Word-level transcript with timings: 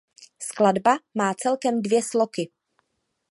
Skladba 0.39 0.97
má 1.15 1.33
celkem 1.33 1.81
dvě 1.81 2.01
sloky. 2.03 2.51